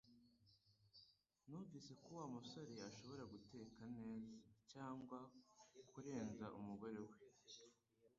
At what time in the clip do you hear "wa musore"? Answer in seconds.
2.19-2.73